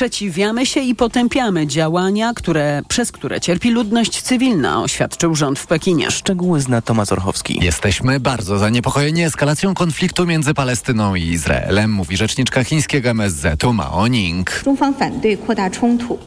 [0.00, 6.10] Sprzeciwiamy się i potępiamy działania, które, przez które cierpi ludność cywilna, oświadczył rząd w Pekinie.
[6.10, 7.58] Szczegóły zna Tomasz Orchowski.
[7.62, 14.62] Jesteśmy bardzo zaniepokojeni eskalacją konfliktu między Palestyną i Izraelem, mówi rzeczniczka chińskiego MSZ-u Mao Ning.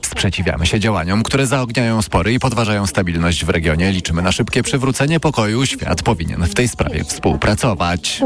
[0.02, 3.92] Sprzeciwiamy się działaniom, które zaogniają spory i podważają stabilność w regionie.
[3.92, 5.66] Liczymy na szybkie przywrócenie pokoju.
[5.66, 8.22] Świat powinien w tej sprawie współpracować.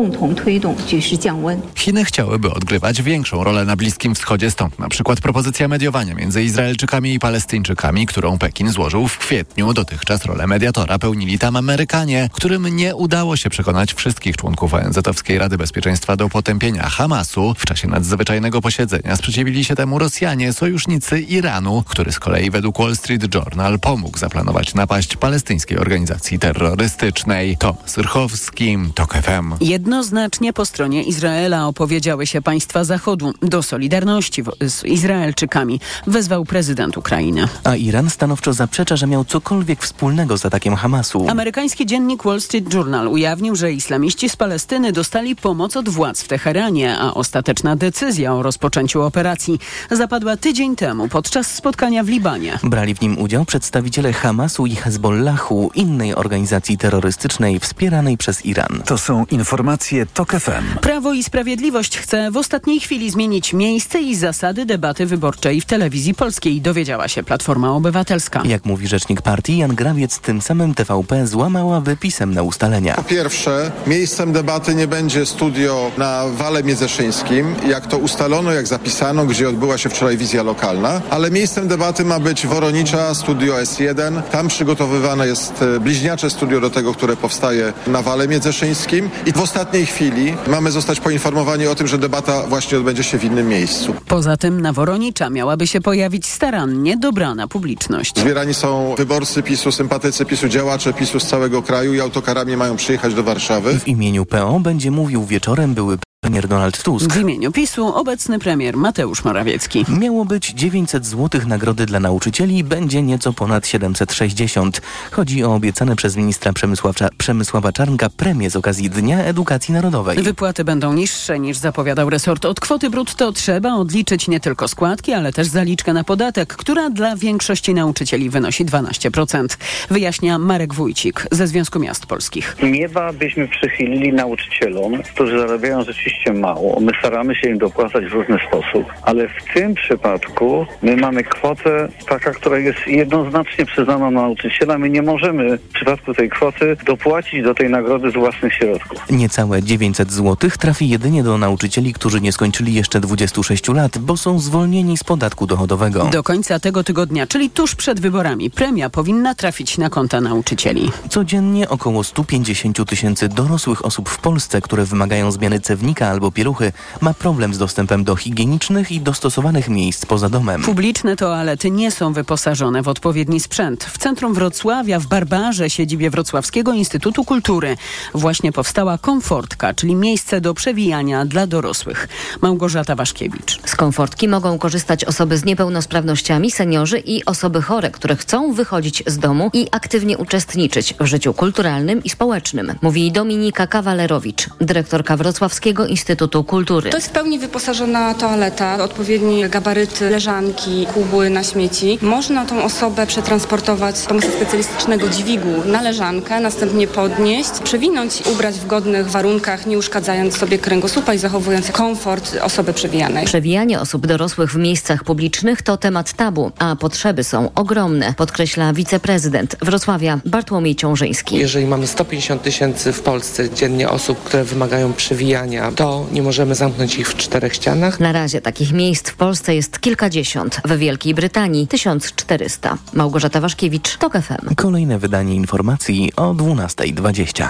[1.75, 5.36] Chiny chciałyby odgrywać większą rolę na Bliskim Wschodzie, stąd na przykład propozycja
[5.67, 9.73] mediowania między Izraelczykami i Palestyńczykami, którą Pekin złożył w kwietniu.
[9.73, 15.57] Dotychczas rolę mediatora pełnili tam Amerykanie, którym nie udało się przekonać wszystkich członków ONZ-owskiej Rady
[15.57, 17.53] Bezpieczeństwa do potępienia Hamasu.
[17.57, 22.95] W czasie nadzwyczajnego posiedzenia sprzeciwili się temu Rosjanie, sojusznicy Iranu, który z kolei według Wall
[22.95, 27.57] Street Journal pomógł zaplanować napaść palestyńskiej organizacji terrorystycznej.
[27.57, 29.53] Tomasz Rchowski, TOK FM.
[29.61, 33.33] Jednoznacznie po stronie Izraela opowiedziały się państwa Zachodu.
[33.41, 34.83] Do solidarności z
[35.27, 37.47] Izraelczykami wezwał prezydent Ukrainy.
[37.63, 41.29] A Iran stanowczo zaprzecza, że miał cokolwiek wspólnego z atakiem Hamasu.
[41.29, 46.27] Amerykański dziennik Wall Street Journal ujawnił, że islamiści z Palestyny dostali pomoc od władz w
[46.27, 49.59] Teheranie, a ostateczna decyzja o rozpoczęciu operacji
[49.91, 52.59] zapadła tydzień temu podczas spotkania w Libanie.
[52.63, 58.81] Brali w nim udział przedstawiciele Hamasu i Hezbollahu, innej organizacji terrorystycznej wspieranej przez Iran.
[58.85, 60.79] To są informacje TOK FM.
[60.81, 66.13] Prawo i Sprawiedliwość chce w ostatniej chwili zmienić miejsce i zasady debaty wyborczej w telewizji
[66.13, 68.41] polskiej, dowiedziała się Platforma Obywatelska.
[68.45, 72.95] Jak mówi rzecznik partii Jan Grawiec, tym samym TVP złamała wypisem na ustalenia.
[72.95, 79.25] Po pierwsze, miejscem debaty nie będzie studio na Wale Miedzeszyńskim, jak to ustalono, jak zapisano,
[79.25, 84.21] gdzie odbyła się wczoraj wizja lokalna, ale miejscem debaty ma być Woronicza, studio S1.
[84.21, 89.41] Tam przygotowywane jest e, bliźniacze studio do tego, które powstaje na Wale Miedzeszyńskim i w
[89.41, 93.93] ostatniej chwili mamy zostać poinformowani o tym, że debata właśnie odbędzie się w innym miejscu.
[94.07, 98.19] Poza tym na Woronicza miałaby się pojawić starannie dobrana publiczność.
[98.19, 103.13] Zbierani są wyborcy PiSu, sympatycy PiSu, działacze PiSu z całego kraju i autokarami mają przyjechać
[103.13, 103.79] do Warszawy.
[103.79, 107.13] W imieniu PO będzie mówił wieczorem były premier Donald Tusk.
[107.13, 109.85] W imieniu PiSu obecny premier Mateusz Morawiecki.
[109.99, 114.81] Miało być 900 zł nagrody dla nauczycieli, będzie nieco ponad 760.
[115.11, 120.17] Chodzi o obiecane przez ministra Przemysława, Przemysława Czarnka premie z okazji Dnia Edukacji Narodowej.
[120.17, 122.45] Wypłaty będą niższe niż zapowiadał resort.
[122.45, 127.15] Od kwoty brutto trzeba odliczyć nie tylko składki, ale też zaliczkę na podatek, która dla
[127.15, 129.45] większości nauczycieli wynosi 12%.
[129.89, 132.55] Wyjaśnia Marek Wójcik ze Związku Miast Polskich.
[132.63, 136.79] Nieba byśmy przychylili nauczycielom, którzy zarabiają rzeczywiście mało.
[136.79, 141.87] My staramy się im dopłacać w różny sposób, ale w tym przypadku my mamy kwotę
[142.09, 144.77] taka, która jest jednoznacznie przyznana nauczyciela.
[144.77, 148.99] My nie możemy w przypadku tej kwoty dopłacić do tej nagrody z własnych środków.
[149.09, 154.39] Niecałe 900 zł trafi jedynie do nauczycieli, którzy nie skończyli jeszcze 26 lat, bo są
[154.39, 156.05] zwolnieni z podatku dochodowego.
[156.05, 160.91] Do końca tego tygodnia, czyli tuż przed wyborami, premia powinna trafić na konta nauczycieli.
[161.09, 166.71] Codziennie około 150 tysięcy dorosłych osób w Polsce, które wymagają zmiany cewnika albo pieluchy,
[167.01, 170.61] ma problem z dostępem do higienicznych i dostosowanych miejsc poza domem.
[170.61, 173.83] Publiczne toalety nie są wyposażone w odpowiedni sprzęt.
[173.83, 177.77] W centrum Wrocławia, w Barbarze, siedzibie Wrocławskiego Instytutu Kultury,
[178.13, 182.07] właśnie powstała komfortka, czyli miejsce do przewijania dla dorosłych.
[182.41, 183.59] Małgorzata Waszkiewicz.
[183.65, 189.17] Z komfortki mogą korzystać osoby z niepełnosprawnościami, seniorzy i osoby chore, które chcą wychodzić z
[189.17, 196.43] domu i aktywnie uczestniczyć w życiu kulturalnym i społecznym, mówi Dominika Kawalerowicz, dyrektorka Wrocławskiego Instytutu
[196.43, 196.89] Kultury.
[196.89, 201.99] To jest w pełni wyposażona toaleta, odpowiednie gabaryty, leżanki, kubły na śmieci.
[202.01, 208.67] Można tą osobę przetransportować z pomocą specjalistycznego dźwigu na leżankę, następnie podnieść, przewinąć, ubrać w
[208.67, 213.25] godnych warunkach, nie uszkadzając sobie kręgosłupa i zachowując komfort osoby przewijanej.
[213.25, 219.55] Przewijanie osób dorosłych w miejscach publicznych to temat tabu, a potrzeby są ogromne, podkreśla wiceprezydent
[219.61, 221.35] Wrocławia Bartłomiej Ciążyński.
[221.35, 226.97] Jeżeli mamy 150 tysięcy w Polsce dziennie osób, które wymagają przewijania, to nie możemy zamknąć
[226.97, 227.99] ich w czterech ścianach.
[227.99, 232.77] Na razie takich miejsc w Polsce jest kilkadziesiąt, w Wielkiej Brytanii 1400.
[232.93, 234.55] Małgorzata Waszkiewicz, TOK FM.
[234.55, 237.47] Kolejne wydanie informacji o 12.20.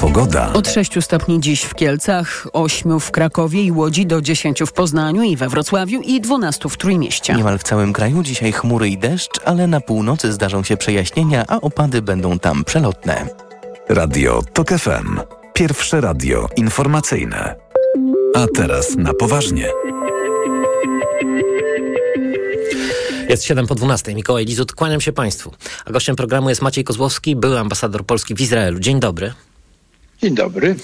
[0.00, 0.52] Pogoda.
[0.52, 5.22] Od 6 stopni dziś w Kielcach, 8 w Krakowie i Łodzi do 10 w Poznaniu
[5.22, 7.34] i we Wrocławiu i 12 w Trójmieście.
[7.34, 11.60] Niemal w całym kraju dzisiaj chmury i deszcz, ale na północy zdarzą się przejaśnienia, a
[11.60, 13.26] opady będą tam przelotne.
[13.88, 15.41] Radio TOK FM.
[15.54, 17.54] Pierwsze radio informacyjne.
[18.34, 19.68] A teraz na poważnie.
[23.28, 24.14] Jest 7 po 12.
[24.14, 25.52] Mikołaj Lizut, kłaniam się Państwu.
[25.84, 28.78] A gościem programu jest Maciej Kozłowski, były ambasador Polski w Izraelu.
[28.78, 29.32] Dzień dobry.
[30.22, 30.76] Dzień dobry.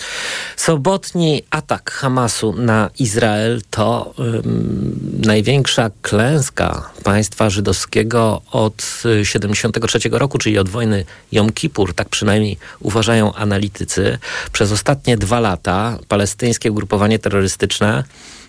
[0.57, 10.59] Sobotni atak Hamasu na Izrael to um, największa klęska państwa żydowskiego od 73 roku, czyli
[10.59, 14.19] od wojny Jom Kippur, tak przynajmniej uważają analitycy.
[14.53, 18.05] Przez ostatnie dwa lata palestyńskie ugrupowanie terrorystyczne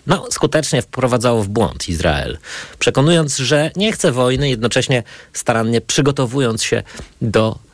[0.06, 2.38] no, skutecznie wprowadzało w błąd Izrael,
[2.78, 5.02] przekonując, że nie chce wojny, jednocześnie
[5.32, 6.82] starannie przygotowując się
[7.22, 7.69] do y,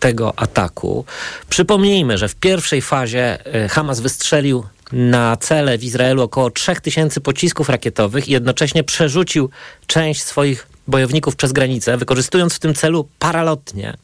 [0.00, 1.04] tego ataku.
[1.48, 7.68] Przypomnijmy, że w pierwszej fazie y, Hamas wystrzelił na cele w Izraelu około 3000 pocisków
[7.68, 9.50] rakietowych i jednocześnie przerzucił
[9.86, 13.96] część swoich bojowników przez granicę, wykorzystując w tym celu paralotnie.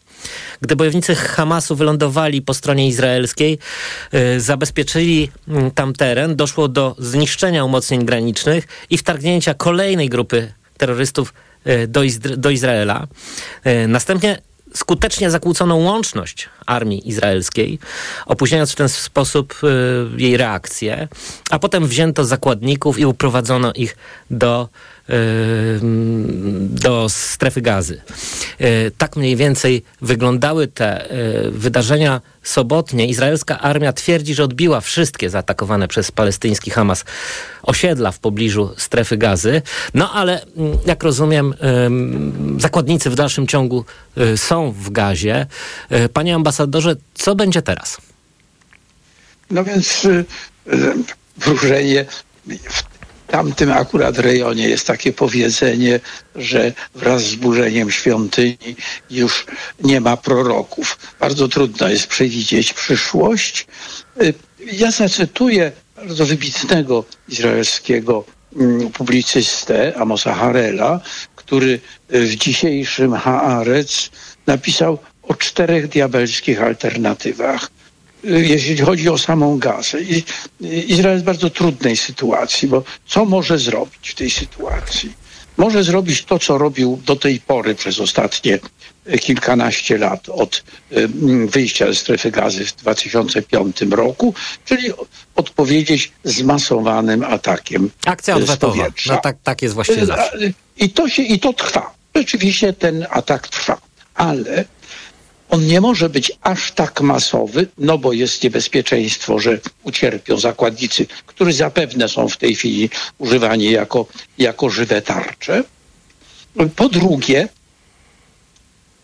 [0.60, 3.58] Gdy bojownicy Hamasu wylądowali po stronie izraelskiej,
[4.12, 11.34] yy, zabezpieczyli yy, tam teren, doszło do zniszczenia umocnień granicznych i wtargnięcia kolejnej grupy terrorystów
[11.64, 13.06] yy, do, Izra do, Izraela.
[13.66, 14.38] Y, następnie
[14.74, 17.78] skutecznie zakłócono łączność armii izraelskiej,
[18.26, 21.08] opóźniając w ten sposób y, jej reakcję,
[21.50, 23.96] a potem wzięto zakładników i uprowadzono ich
[24.30, 24.68] do
[26.70, 28.00] do strefy gazy.
[28.58, 33.06] E, tak mniej więcej wyglądały te e, wydarzenia sobotnie.
[33.06, 37.04] Izraelska armia twierdzi, że odbiła wszystkie zaatakowane przez palestyński Hamas
[37.62, 39.62] osiedla w pobliżu strefy gazy.
[39.94, 41.54] No ale mm, jak rozumiem,
[42.58, 43.84] zakładnicy w dalszym ciągu
[44.16, 45.46] e, są w gazie.
[46.12, 47.98] Panie ambasadorze, co będzie teraz?
[49.50, 50.06] No więc
[51.36, 52.06] wróżenie
[52.46, 52.89] w
[53.30, 56.00] tamtym akurat rejonie jest takie powiedzenie,
[56.36, 58.76] że wraz z burzeniem świątyni
[59.10, 59.46] już
[59.84, 60.98] nie ma proroków.
[61.20, 63.66] Bardzo trudno jest przewidzieć przyszłość.
[64.22, 64.34] Y,
[64.72, 68.24] ja zacytuję bardzo wybitnego izraelskiego
[68.56, 71.00] mm, publicystę Amosa Harela,
[71.36, 71.80] który
[72.10, 74.10] w dzisiejszym Haaretz
[74.46, 77.70] napisał o czterech diabelskich alternatywach
[78.24, 79.98] jeśli chodzi o samą Gazę.
[80.60, 85.12] Izrael jest w bardzo trudnej sytuacji, bo co może zrobić w tej sytuacji?
[85.56, 88.58] Może zrobić to, co robił do tej pory przez ostatnie
[89.20, 90.64] kilkanaście lat od
[91.46, 94.34] wyjścia ze strefy gazy w 2005 roku,
[94.64, 94.90] czyli
[95.34, 98.86] odpowiedzieć zmasowanym atakiem Akcja odwetowa.
[99.06, 100.38] No tak, tak jest właściwie zawsze.
[100.76, 101.94] I to, się, I to trwa.
[102.14, 103.78] Rzeczywiście ten atak trwa.
[104.14, 104.64] Ale
[105.50, 111.52] on nie może być aż tak masowy, no bo jest niebezpieczeństwo, że ucierpią zakładnicy, którzy
[111.52, 114.06] zapewne są w tej chwili używani jako,
[114.38, 115.64] jako żywe tarcze.
[116.76, 117.48] Po drugie,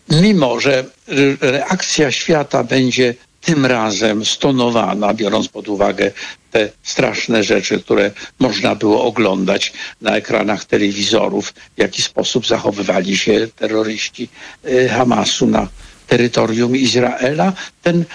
[0.09, 0.85] mimo że
[1.41, 6.11] reakcja świata będzie tym razem stonowana, biorąc pod uwagę
[6.51, 13.47] te straszne rzeczy, które można było oglądać na ekranach telewizorów, w jaki sposób zachowywali się
[13.55, 14.29] terroryści
[14.65, 15.67] y, Hamasu na,
[16.07, 17.53] terytorium Izraela.
[17.83, 18.05] Ten,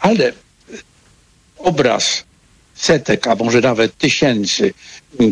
[0.00, 0.32] ale
[1.58, 2.24] obraz
[2.74, 4.74] setek, a może nawet tysięcy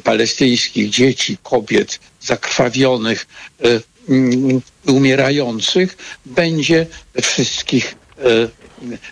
[0.05, 3.27] palestyńskich dzieci, kobiet zakrwawionych,
[3.65, 5.97] e, mm, umierających
[6.27, 8.23] będzie we wszystkich e,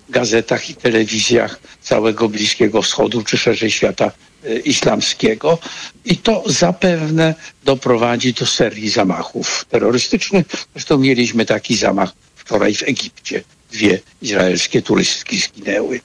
[0.08, 4.12] gazetach i telewizjach całego Bliskiego Wschodu, czy szerzej świata
[4.44, 5.58] e, islamskiego.
[6.04, 7.34] I to zapewne
[7.64, 10.46] doprowadzi do serii zamachów terrorystycznych.
[10.74, 12.12] Zresztą mieliśmy taki zamach
[12.44, 13.42] Wczoraj w Egipcie
[13.72, 16.00] dwie izraelskie turystki zginęły.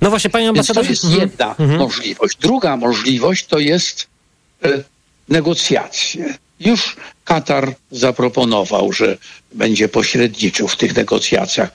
[0.00, 0.86] No właśnie, panie ambasadorze.
[0.86, 1.20] to jest mhm.
[1.20, 1.78] jedna mhm.
[1.78, 2.38] możliwość.
[2.40, 4.06] Druga możliwość to jest
[4.64, 4.84] e,
[5.28, 6.34] negocjacje.
[6.60, 9.18] Już Katar zaproponował, że
[9.52, 11.70] będzie pośredniczył w tych negocjacjach,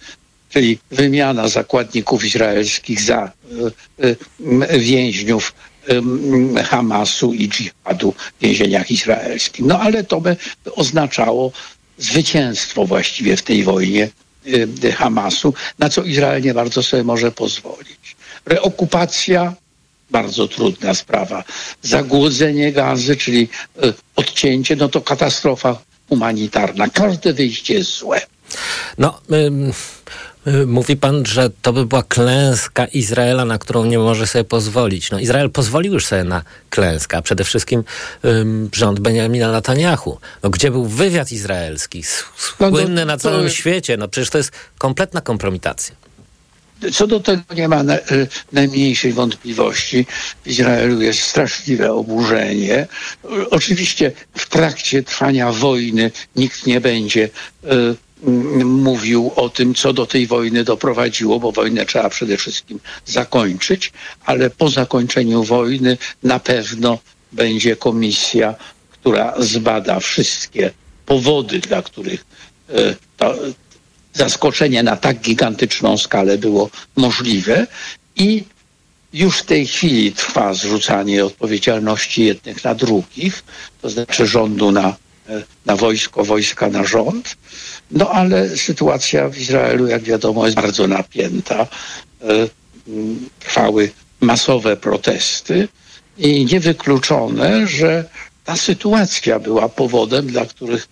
[0.49, 3.31] czyli wymiana zakładników izraelskich za
[3.99, 4.15] e,
[4.69, 5.53] e, więźniów
[6.57, 9.65] e, Hamasu i dżihadu w więzieniach izraelskich.
[9.65, 10.37] No ale to by
[10.75, 11.51] oznaczało
[11.97, 14.09] zwycięstwo właściwie w tej wojnie
[14.83, 18.15] y, Hamasu, na co Izrael nie bardzo sobie może pozwolić.
[18.45, 19.53] Reokupacja,
[20.09, 21.43] bardzo trudna sprawa.
[21.81, 23.49] Zagłodzenie gazy, czyli
[23.83, 26.89] y, odcięcie, no to katastrofa humanitarna.
[26.89, 28.21] Każde wyjście jest złe.
[28.97, 29.73] No, Y,
[30.67, 35.11] mówi pan, że to by była klęska Izraela, na którą nie może sobie pozwolić.
[35.11, 37.83] No, Izrael pozwolił już sobie na klęskę, a przede wszystkim
[38.23, 40.19] um, rząd Benjamina Netanyahu.
[40.43, 42.03] No, gdzie był wywiad izraelski,
[42.59, 43.97] no, słynny na całym świecie?
[43.97, 45.95] No przecież to jest kompletna kompromitacja.
[46.93, 50.05] Co do tego nie ma na, y, najmniejszej wątpliwości.
[50.43, 52.87] W Izraelu jest straszliwe oburzenie.
[53.51, 58.06] Oczywiście w trakcie trwania wojny nikt nie będzie y,
[58.63, 63.91] mówił o tym, co do tej wojny doprowadziło, bo wojnę trzeba przede wszystkim zakończyć,
[64.25, 66.99] ale po zakończeniu wojny na pewno
[67.31, 68.55] będzie komisja,
[68.89, 70.71] która zbada wszystkie
[71.05, 72.25] powody, dla których
[72.69, 73.35] e, to,
[74.13, 77.67] zaskoczenie na tak gigantyczną skalę było możliwe
[78.15, 78.43] i
[79.13, 83.43] już w tej chwili trwa zrzucanie odpowiedzialności jednych na drugich,
[83.81, 84.95] to znaczy rządu na,
[85.65, 87.35] na wojsko, wojska na rząd.
[87.91, 91.67] No ale sytuacja w Izraelu, jak wiadomo, jest bardzo napięta.
[93.39, 93.91] Trwały
[94.21, 95.67] masowe protesty
[96.17, 98.05] i niewykluczone, że
[98.45, 100.87] ta sytuacja była powodem, dla których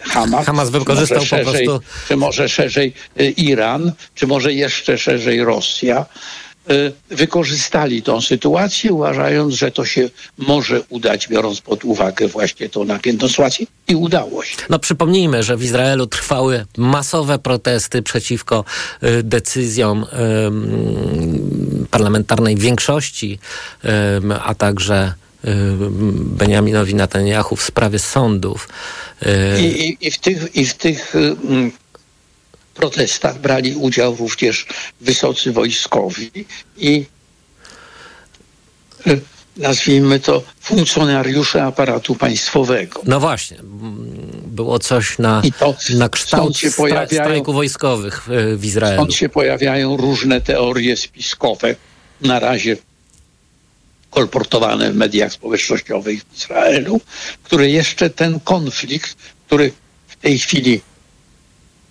[0.00, 1.92] Hamas, Hamas wykorzystał szerzej, po prostu...
[2.08, 2.92] Czy może szerzej
[3.36, 6.06] Iran, czy może jeszcze szerzej Rosja,
[7.10, 13.28] wykorzystali tą sytuację, uważając, że to się może udać, biorąc pod uwagę właśnie tą napiętą
[13.28, 14.56] sytuację i udało się.
[14.70, 18.64] No przypomnijmy, że w Izraelu trwały masowe protesty przeciwko
[19.02, 20.06] y, decyzjom y,
[21.90, 23.38] parlamentarnej większości,
[23.84, 23.88] y,
[24.44, 25.12] a także
[26.14, 28.68] Benjaminowi Netanyahu w sprawie sądów.
[29.60, 31.14] I, i, i w tych, i w tych
[32.78, 34.66] protestach brali udział również
[35.00, 36.30] wysocy wojskowi
[36.76, 37.06] i
[39.56, 43.02] nazwijmy to funkcjonariusze aparatu państwowego.
[43.04, 43.56] No właśnie,
[44.46, 48.96] było coś na, to, na kształt się pojawiają, strajku wojskowych w Izraelu.
[48.96, 51.74] Stąd się pojawiają różne teorie spiskowe,
[52.20, 52.76] na razie
[54.10, 57.00] kolportowane w mediach społecznościowych w Izraelu,
[57.42, 59.16] które jeszcze ten konflikt,
[59.46, 59.72] który
[60.08, 60.80] w tej chwili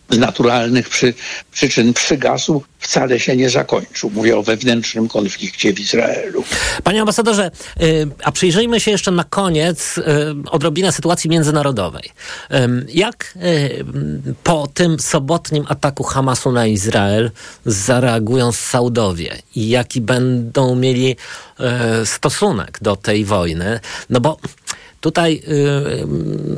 [0.09, 1.13] z naturalnych przy,
[1.51, 4.09] przyczyn przygasł, wcale się nie zakończył.
[4.09, 6.43] Mówię o wewnętrznym konflikcie w Izraelu.
[6.83, 7.51] Panie ambasadorze,
[8.23, 9.99] a przyjrzyjmy się jeszcze na koniec
[10.51, 12.09] odrobinę sytuacji międzynarodowej.
[12.87, 13.37] Jak
[14.43, 17.31] po tym sobotnim ataku Hamasu na Izrael
[17.65, 21.15] zareagują Saudowie i jaki będą mieli
[22.05, 23.79] stosunek do tej wojny?
[24.09, 24.37] No bo
[25.01, 25.41] tutaj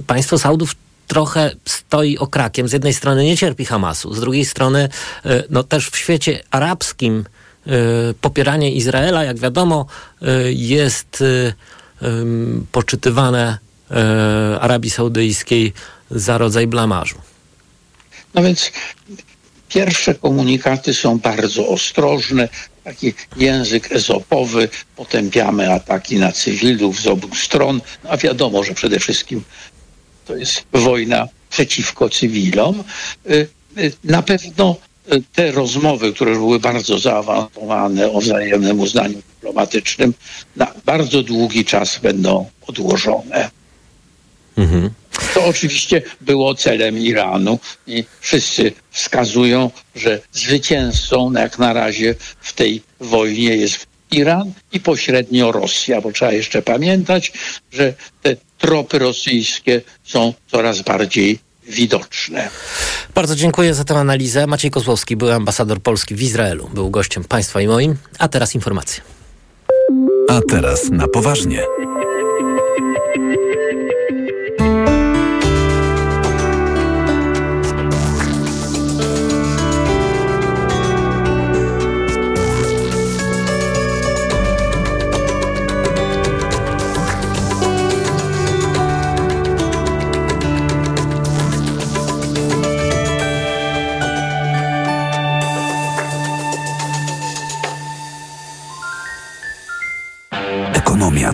[0.08, 0.76] państwo Saudów
[1.10, 2.68] trochę stoi okrakiem.
[2.68, 4.90] Z jednej strony nie cierpi Hamasu, z drugiej strony
[5.50, 7.26] no też w świecie arabskim
[8.22, 9.86] popieranie Izraela, jak wiadomo,
[10.50, 11.24] jest
[12.72, 13.58] poczytywane
[14.60, 15.74] Arabii Saudyjskiej
[16.12, 17.16] za rodzaj blamażu.
[18.34, 18.72] No więc
[19.70, 22.50] pierwsze komunikaty są bardzo ostrożne,
[22.84, 29.00] taki język ezopowy, potępiamy ataki na cywilów z obu stron, no a wiadomo, że przede
[29.00, 29.44] wszystkim
[30.30, 32.84] to jest wojna przeciwko cywilom.
[34.04, 34.76] Na pewno
[35.36, 40.14] te rozmowy, które były bardzo zaawansowane o wzajemnym uznaniu dyplomatycznym,
[40.56, 43.50] na bardzo długi czas będą odłożone.
[44.58, 44.90] Mhm.
[45.34, 52.82] To oczywiście było celem Iranu i wszyscy wskazują, że zwycięzcą jak na razie w tej
[53.00, 57.32] wojnie jest Iran i pośrednio Rosja, bo trzeba jeszcze pamiętać,
[57.72, 62.50] że te tropy rosyjskie są coraz bardziej widoczne.
[63.16, 64.48] Bardzo dziękuję za tę analizę.
[64.48, 67.96] Maciej Kozłowski, był ambasador Polski w Izraelu, był gościem państwa i moim.
[68.20, 69.02] A teraz informacje.
[70.30, 71.64] A teraz na poważnie.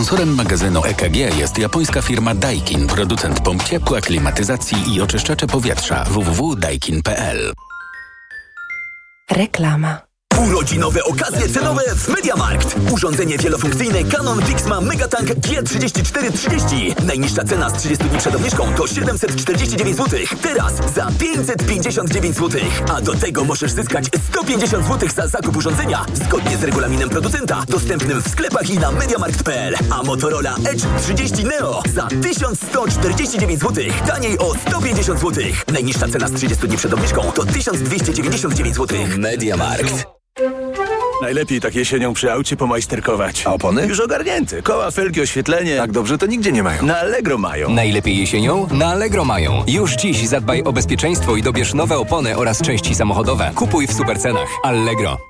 [0.00, 7.52] Sponsorem magazynu EKG jest japońska firma Daikin, producent pomp ciepła, klimatyzacji i oczyszczacze powietrza www.daikin.pl.
[9.30, 10.09] Reklama.
[10.48, 12.76] Urodzinowe okazje cenowe w MediaMarkt.
[12.92, 17.04] Urządzenie wielofunkcyjne Canon Vixma Megatank G3430.
[17.04, 20.20] Najniższa cena z 30 dni przed obniżką to 749 zł.
[20.42, 22.60] Teraz za 559 zł.
[22.94, 28.22] A do tego możesz zyskać 150 zł za zakup urządzenia zgodnie z regulaminem producenta dostępnym
[28.22, 29.74] w sklepach i na MediaMarkt.pl.
[29.90, 33.84] A Motorola Edge 30 Neo za 1149 zł.
[34.06, 35.44] Taniej o 150 zł.
[35.72, 38.98] Najniższa cena z 30 dni przed obniżką to 1299 zł.
[39.18, 40.20] MediaMarkt.
[41.22, 43.46] Najlepiej tak jesienią przy aucie pomajsterkować.
[43.46, 43.86] A opony?
[43.86, 44.62] Już ogarnięte.
[44.62, 45.76] Koła, felgi, oświetlenie.
[45.76, 46.86] Tak dobrze to nigdzie nie mają.
[46.86, 47.70] Na Allegro mają.
[47.70, 48.66] Najlepiej jesienią?
[48.72, 49.64] Na Allegro mają.
[49.66, 53.50] Już dziś zadbaj o bezpieczeństwo i dobierz nowe opony oraz części samochodowe.
[53.54, 54.48] Kupuj w supercenach.
[54.62, 55.29] Allegro.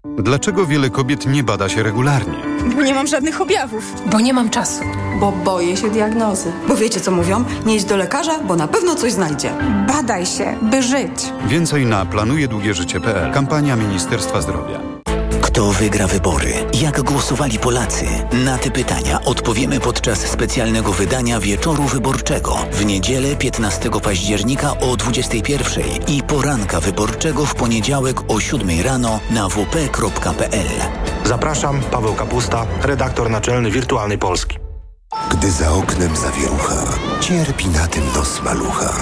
[0.05, 2.37] Dlaczego wiele kobiet nie bada się regularnie?
[2.75, 3.93] Bo nie mam żadnych objawów.
[4.11, 4.83] Bo nie mam czasu.
[5.19, 6.51] Bo boję się diagnozy.
[6.67, 7.43] Bo wiecie co mówią?
[7.65, 9.53] Nie idź do lekarza, bo na pewno coś znajdzie.
[9.87, 11.33] Badaj się, by żyć.
[11.47, 13.33] Więcej na planujedługieżycie.pl.
[13.33, 14.90] Kampania Ministerstwa Zdrowia.
[15.51, 16.53] Kto wygra wybory?
[16.73, 18.05] Jak głosowali Polacy?
[18.45, 25.83] Na te pytania odpowiemy podczas specjalnego wydania Wieczoru Wyborczego w niedzielę 15 października o 21
[26.07, 30.67] i poranka wyborczego w poniedziałek o 7 rano na wp.pl.
[31.23, 34.57] Zapraszam, Paweł Kapusta, redaktor naczelny Wirtualnej Polski.
[35.31, 36.83] Gdy za oknem zawierucha,
[37.21, 38.93] cierpi na tym nos malucha.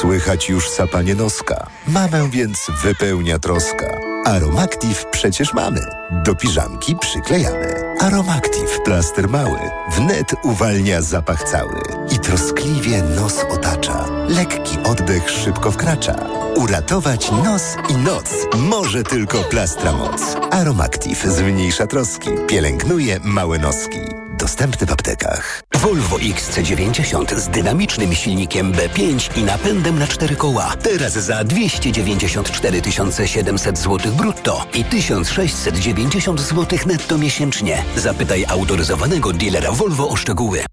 [0.00, 1.66] Słychać już sapanie noska.
[1.88, 4.05] Mamę więc wypełnia troska.
[4.26, 5.80] Aromactive przecież mamy.
[6.24, 7.74] Do piżamki przyklejamy.
[8.00, 9.58] Aromactive plaster mały.
[9.96, 11.80] Wnet uwalnia zapach cały.
[12.10, 14.04] I troskliwie nos otacza.
[14.28, 16.14] Lekki oddech szybko wkracza.
[16.56, 20.36] Uratować nos i noc może tylko plastra moc.
[20.50, 22.30] Aromactive zmniejsza troski.
[22.46, 24.25] Pielęgnuje małe noski.
[24.38, 25.62] Dostępny w aptekach.
[25.74, 30.74] Volvo XC90 z dynamicznym silnikiem B5 i napędem na cztery koła.
[30.82, 32.82] Teraz za 294
[33.26, 37.84] 700 zł brutto i 1690 zł netto miesięcznie.
[37.96, 40.64] Zapytaj autoryzowanego dealera Volvo o szczegóły.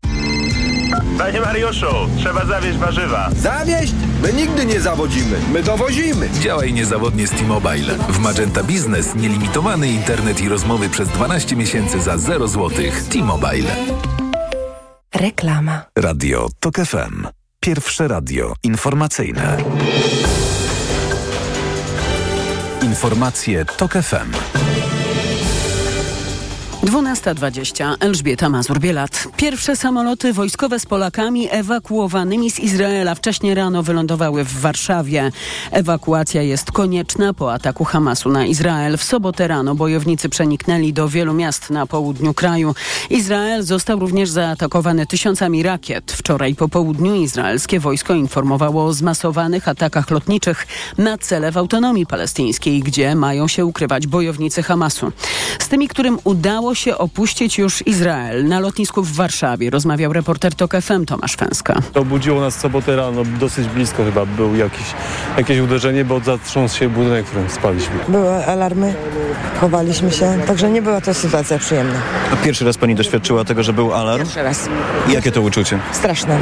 [1.18, 3.30] Panie Mariuszu, trzeba zawieźć warzywa.
[3.36, 3.94] Zawieźć?
[4.22, 6.30] My nigdy nie zawodzimy, my dowozimy.
[6.42, 7.96] Działaj niezawodnie z T-Mobile.
[8.10, 12.70] W Magenta Business nielimitowany internet i rozmowy przez 12 miesięcy za 0 zł.
[13.12, 13.76] T-Mobile.
[15.16, 15.86] Reklama.
[15.98, 17.28] Radio TOK FM.
[17.60, 19.58] Pierwsze radio informacyjne.
[22.82, 24.73] Informacje TOK FM.
[26.84, 27.96] 12.20.
[28.00, 29.28] Elżbieta Mazur-Bielat.
[29.38, 35.32] Pierwsze samoloty wojskowe z Polakami ewakuowanymi z Izraela wcześniej rano wylądowały w Warszawie.
[35.72, 38.98] Ewakuacja jest konieczna po ataku Hamasu na Izrael.
[38.98, 42.76] W sobotę rano bojownicy przeniknęli do wielu miast na południu kraju.
[43.10, 46.12] Izrael został również zaatakowany tysiącami rakiet.
[46.12, 50.68] Wczoraj po południu izraelskie wojsko informowało o zmasowanych atakach lotniczych
[50.98, 55.12] na cele w autonomii palestyńskiej, gdzie mają się ukrywać bojownicy Hamasu.
[55.60, 58.48] Z tymi, którym udało się opuścić już Izrael.
[58.48, 61.80] Na lotnisku w Warszawie rozmawiał reporter TOK FM Tomasz Fęska.
[61.96, 64.86] Obudziło nas sobotę rano, dosyć blisko chyba był jakiś,
[65.38, 67.96] jakieś uderzenie, bo zatrząsł się budynek, w którym spaliśmy.
[68.08, 68.94] Były alarmy,
[69.62, 72.00] chowaliśmy się, także nie była to sytuacja przyjemna.
[72.34, 74.24] A pierwszy raz pani doświadczyła tego, że był alarm?
[74.24, 74.70] Pierwszy raz.
[75.10, 75.80] I jakie to uczucie?
[75.92, 76.40] Straszne.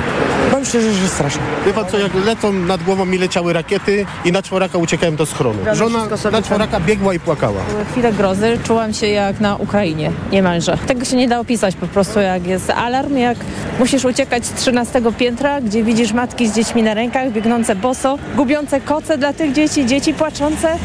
[0.51, 1.41] Powiem szczerze, że straszne.
[1.65, 5.25] Wie pan co, jak lecą nad głową mi leciały rakiety i na czworaka uciekałem do
[5.25, 5.59] schronu.
[5.73, 7.61] Żona na czworaka biegła i płakała.
[7.69, 10.77] Były chwile grozy, czułam się jak na Ukrainie, niemalże.
[10.87, 13.37] Tego się nie da opisać po prostu, jak jest alarm, jak
[13.79, 18.81] musisz uciekać z 13 piętra, gdzie widzisz matki z dziećmi na rękach, biegnące boso, gubiące
[18.81, 20.77] koce dla tych dzieci, dzieci płaczące.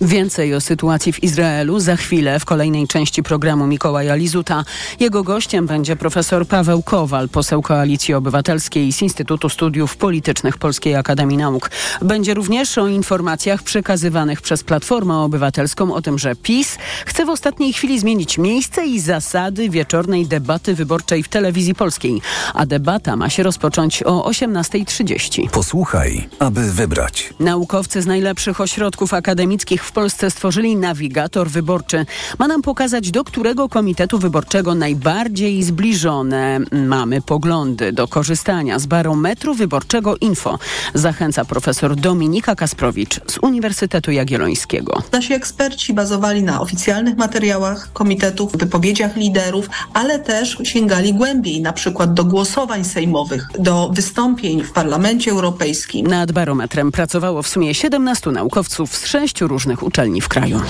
[0.00, 4.64] Więcej o sytuacji w Izraelu za chwilę w kolejnej części programu Mikołaja Lizuta.
[5.00, 11.36] Jego gościem będzie profesor Paweł Kowal, poseł Koalicji Obywatelskiej z Instytutu Studiów Politycznych Polskiej Akademii
[11.36, 11.70] Nauk.
[12.02, 17.72] Będzie również o informacjach przekazywanych przez Platformę Obywatelską o tym, że PiS chce w ostatniej
[17.72, 22.22] chwili zmienić miejsce i zasady wieczornej debaty wyborczej w telewizji polskiej.
[22.54, 25.50] A debata ma się rozpocząć o 18.30.
[25.50, 27.34] Posłuchaj, aby wybrać.
[27.40, 32.06] Naukowcy z najlepszych ośrodków akademickich w Polsce stworzyli nawigator wyborczy.
[32.38, 39.54] Ma nam pokazać, do którego komitetu wyborczego najbardziej zbliżone mamy poglądy do korzystania z barometru
[39.54, 40.58] wyborczego info.
[40.94, 45.02] Zachęca profesor Dominika Kasprowicz z Uniwersytetu Jagiellońskiego.
[45.12, 52.14] Nasi eksperci bazowali na oficjalnych materiałach komitetów, wypowiedziach liderów, ale też sięgali głębiej, na przykład
[52.14, 56.06] do głosowań sejmowych, do wystąpień w Parlamencie Europejskim.
[56.06, 60.60] Nad barometrem pracowało w sumie 17 naukowców z sześciu różnych uczelni w kraju.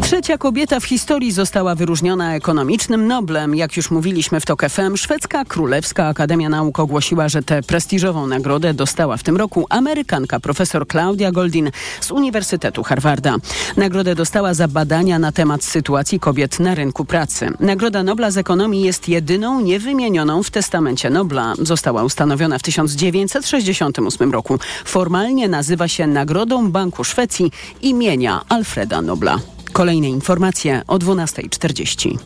[0.00, 3.54] Trzecia kobieta w historii została wyróżniona ekonomicznym Noblem.
[3.54, 8.74] Jak już mówiliśmy w TOK FM, szwedzka Królewska Akademia Nauk ogłosiła, że tę prestiżową nagrodę
[8.74, 13.36] dostała w tym roku Amerykanka profesor Claudia Goldin z Uniwersytetu Harvarda.
[13.76, 17.50] Nagrodę dostała za badania na temat sytuacji kobiet na rynku pracy.
[17.60, 21.54] Nagroda Nobla z ekonomii jest jedyną niewymienioną w testamencie Nobla.
[21.58, 24.58] Została ustanowiona w 1968 roku.
[24.84, 29.38] Formalnie nazywa się Nagrodą Banku Szwecji imienia Alfreda Nobla.
[29.72, 32.18] Kolejne informacje o 12.40.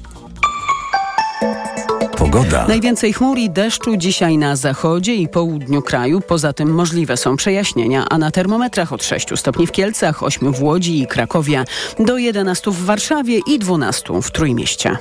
[2.19, 2.67] Pogoda.
[2.69, 6.21] Najwięcej chmur i deszczu dzisiaj na zachodzie i południu kraju.
[6.21, 10.63] Poza tym możliwe są przejaśnienia, a na termometrach od 6 stopni w Kielcach, 8 w
[10.63, 11.65] Łodzi i Krakowie,
[11.99, 14.97] do 11 w Warszawie i 12 w Trójmieście.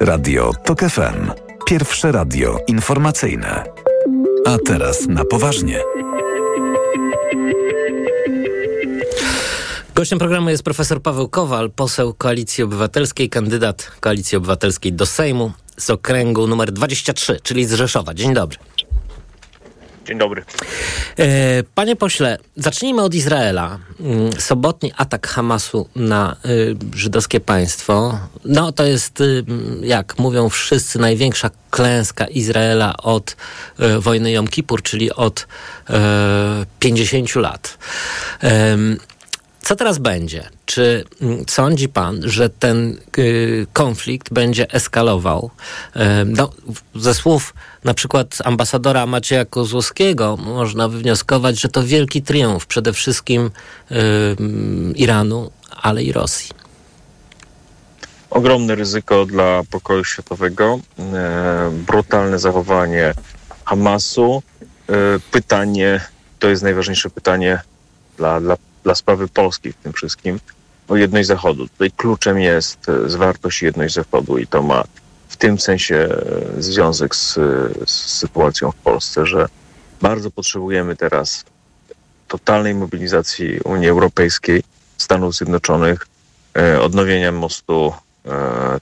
[0.00, 1.30] Radio TOK FM.
[1.66, 3.64] Pierwsze radio informacyjne.
[4.46, 5.80] A teraz na poważnie.
[10.00, 15.90] Gościem programu jest profesor Paweł Kowal, poseł Koalicji Obywatelskiej, kandydat Koalicji Obywatelskiej do Sejmu z
[15.90, 18.14] okręgu numer 23, czyli z Rzeszowa.
[18.14, 18.58] Dzień dobry.
[20.06, 20.44] Dzień dobry.
[21.18, 23.78] E, panie pośle, zacznijmy od Izraela.
[24.00, 29.44] Mm, sobotni atak Hamasu na y, żydowskie państwo, no to jest, y,
[29.82, 33.36] jak mówią wszyscy, największa klęska Izraela od
[33.80, 35.46] y, wojny Jom Kippur, czyli od
[36.78, 37.78] 50 lat.
[39.62, 40.48] Co teraz będzie?
[40.66, 45.50] Czy mm, sądzi pan, że ten y, konflikt będzie eskalował?
[45.96, 46.50] Y, no,
[46.94, 53.50] ze słów na przykład ambasadora Macieja Kozłowskiego można wywnioskować, że to wielki triumf przede wszystkim
[53.90, 53.94] y,
[54.94, 55.50] Iranu,
[55.82, 56.50] ale i Rosji.
[58.30, 60.80] Ogromne ryzyko dla pokoju światowego,
[61.72, 63.14] brutalne zachowanie
[63.64, 64.42] Hamasu.
[65.30, 66.00] Pytanie,
[66.38, 67.60] to jest najważniejsze pytanie
[68.16, 70.40] dla, dla dla sprawy polskiej w tym wszystkim
[70.90, 71.68] o jedność Zachodu.
[71.68, 74.84] Tutaj kluczem jest e, zwartość jedność Zachodu i to ma
[75.28, 77.34] w tym sensie e, związek z,
[77.86, 79.48] z sytuacją w Polsce, że
[80.00, 81.44] bardzo potrzebujemy teraz
[82.28, 84.62] totalnej mobilizacji Unii Europejskiej,
[84.98, 86.06] Stanów Zjednoczonych,
[86.58, 87.92] e, odnowienia mostu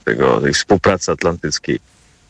[0.05, 1.79] tego, tej współpracy atlantyckiej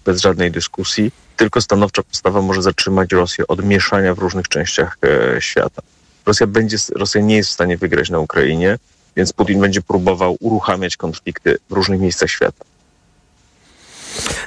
[0.06, 1.12] bez żadnej dyskusji.
[1.38, 4.98] Tylko stanowcza postawa może zatrzymać Rosję od mieszania w różnych częściach
[5.40, 5.82] świata.
[6.30, 8.78] Rosja, będzie, Rosja nie jest w stanie wygrać na Ukrainie,
[9.16, 12.66] więc Putin będzie próbował uruchamiać konflikty w różnych miejscach świata.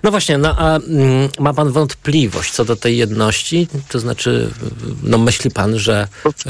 [0.02, 3.68] No właśnie, no a mm, ma pan wątpliwość co do tej jedności?
[3.88, 4.50] To znaczy,
[5.02, 6.08] no myśli pan, że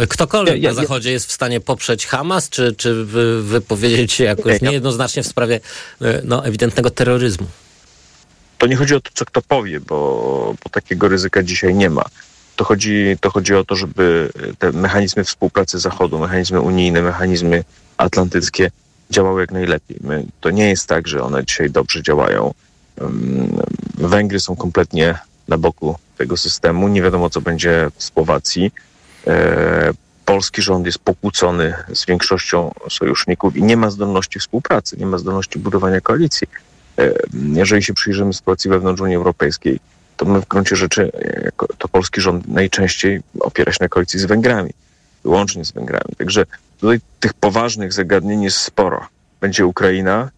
[0.09, 3.05] ktokolwiek na Zachodzie jest w stanie poprzeć Hamas, czy, czy
[3.43, 5.61] wypowiedzieć się jakoś niejednoznacznie w sprawie
[6.01, 7.47] e, no, ewidentnego terroryzmu?
[8.59, 12.05] To nie chodzi o to, co kto powie, bo, bo takiego ryzyka dzisiaj nie ma
[12.57, 17.65] to chodzi, to chodzi o to, żeby te mechanizmy współpracy Zachodu, mechanizmy unijne, mechanizmy
[17.97, 18.71] atlantyckie
[19.11, 19.97] działały jak najlepiej.
[20.01, 22.55] My, to nie jest tak, że one dzisiaj dobrze działają.
[23.99, 26.89] Węgry są kompletnie na boku tego systemu.
[26.89, 28.73] Nie wiadomo, co będzie w Słowacji.
[29.27, 29.93] E,
[30.25, 35.59] polski rząd jest pokłócony z większością sojuszników i nie ma zdolności współpracy, nie ma zdolności
[35.59, 36.49] budowania koalicji.
[36.99, 37.13] E,
[37.53, 39.81] jeżeli się przyjrzymy sytuacji wewnątrz Unii Europejskiej,
[40.23, 41.13] to my w gruncie rzeczy,
[41.79, 44.71] to polski rząd najczęściej opiera się na koalicji z Węgrami,
[45.25, 46.15] wyłącznie z Węgrami.
[46.19, 46.47] Także
[46.81, 49.07] tutaj tych poważnych zagadnień jest sporo.
[49.41, 50.31] Będzie Ukraina.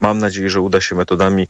[0.00, 1.42] Mam nadzieję, że uda się metodami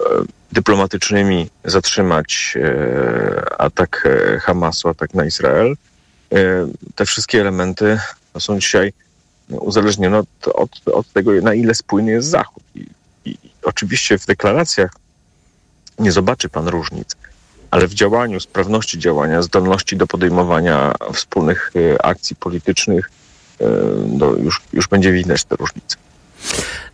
[0.00, 0.04] e,
[0.52, 5.74] dyplomatycznymi zatrzymać e, atak e, Hamasu, atak na Izrael.
[6.32, 6.36] E,
[6.94, 7.98] te wszystkie elementy
[8.38, 8.92] są dzisiaj
[9.48, 12.62] uzależnione od, od, od, tego, na ile spójny jest Zachód.
[12.74, 12.86] I,
[13.24, 15.03] i oczywiście w deklaracjach
[15.98, 17.16] nie zobaczy pan różnic,
[17.70, 23.10] ale w działaniu, sprawności działania, zdolności do podejmowania wspólnych e, akcji politycznych,
[23.60, 23.64] e,
[24.06, 25.96] no już, już będzie widać te różnice.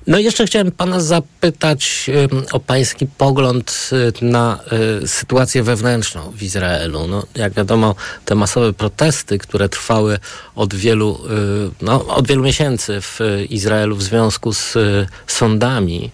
[0.07, 2.11] No i jeszcze chciałem pana zapytać
[2.53, 4.59] o pański pogląd y, na
[5.03, 7.07] y, sytuację wewnętrzną w Izraelu.
[7.07, 10.19] No, jak wiadomo, te masowe protesty, które trwały
[10.55, 11.19] od wielu,
[11.71, 14.75] y, no, od wielu miesięcy w Izraelu w związku z
[15.27, 16.11] sądami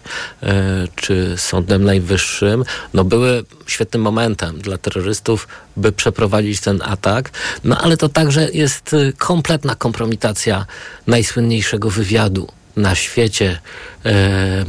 [0.94, 7.30] czy Sądem Najwyższym, no, były świetnym momentem dla terrorystów, by przeprowadzić ten atak.
[7.64, 10.66] No ale to także jest kompletna kompromitacja
[11.06, 13.58] najsłynniejszego wywiadu na świecie,
[14.04, 14.64] e,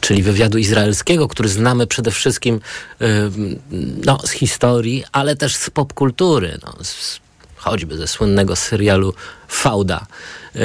[0.00, 2.60] czyli wywiadu izraelskiego, który znamy przede wszystkim
[3.00, 3.06] e,
[4.04, 7.20] no, z historii, ale też z popkultury, no, z,
[7.56, 9.14] choćby ze słynnego serialu
[9.48, 10.06] Fauda.
[10.56, 10.60] E,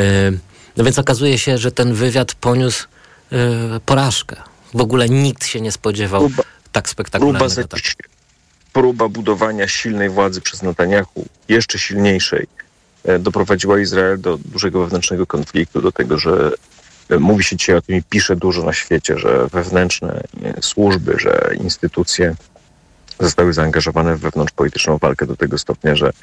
[0.77, 2.87] no więc okazuje się, że ten wywiad poniósł
[3.85, 4.35] porażkę.
[4.73, 7.77] W ogóle nikt się nie spodziewał próba, tak spektakularnego próba,
[8.73, 12.47] próba budowania silnej władzy przez Netanyahu, jeszcze silniejszej,
[13.19, 16.51] doprowadziła Izrael do dużego wewnętrznego konfliktu, do tego, że
[17.09, 21.15] e, mówi się dzisiaj o tym i pisze dużo na świecie, że wewnętrzne e, służby,
[21.19, 22.35] że instytucje
[23.19, 26.13] zostały zaangażowane w wewnątrzpolityczną walkę do tego stopnia, że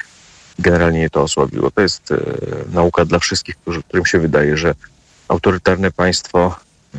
[0.58, 1.70] generalnie je to osłabiło.
[1.70, 2.14] To jest
[2.72, 3.56] nauka dla wszystkich,
[3.88, 4.74] którym się wydaje, że
[5.28, 6.56] autorytarne państwo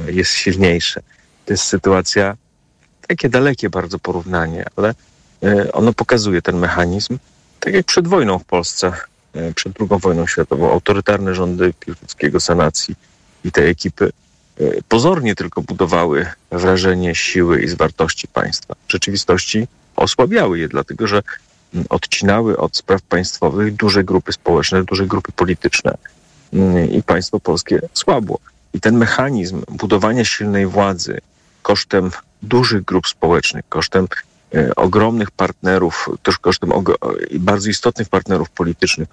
[0.08, 1.02] jest silniejsze.
[1.46, 2.36] To jest sytuacja,
[3.08, 4.96] takie dalekie bardzo porównanie, ale
[5.74, 7.18] ono pokazuje ten mechanizm,
[7.60, 9.15] tak jak przed wojną w Polsce E,
[9.56, 12.96] przed II wojną światową, autorytarne rządy Piłsudskiego sanacji
[13.44, 14.12] i te ekipy
[14.60, 18.76] e, pozornie tylko budowały wrażenie siły i zwartości państwa.
[18.88, 21.22] W rzeczywistości osłabiały je, dlatego że
[21.74, 25.98] mm, odcinały od spraw państwowych duże grupy społeczne, duże grupy polityczne
[26.54, 28.40] mm, i państwo polskie słabło.
[28.74, 31.22] I ten mechanizm budowania silnej władzy
[31.62, 34.08] kosztem dużych grup społecznych, kosztem
[34.56, 36.72] e, ogromnych partnerów, też kosztem
[37.40, 39.10] bardzo istotnych partnerów politycznych,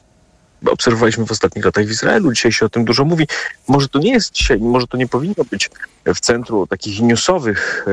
[0.70, 2.32] obserwowaliśmy w ostatnich latach w Izraelu.
[2.32, 3.26] Dzisiaj się o tym dużo mówi.
[3.68, 5.70] Może to nie jest dzisiaj, może to nie powinno być
[6.14, 7.86] w centrum takich newsowych,